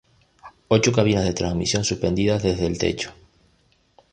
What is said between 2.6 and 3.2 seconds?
el techo.